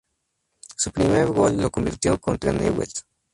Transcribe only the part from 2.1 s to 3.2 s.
contra Newell's.